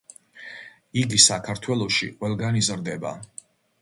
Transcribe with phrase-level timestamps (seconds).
[1.01, 3.13] იგი საქართველოში ყველგან იზრდება.